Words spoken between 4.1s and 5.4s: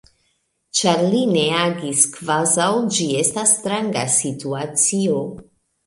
situacio.